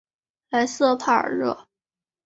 [0.49, 1.67] 莱塞帕尔热。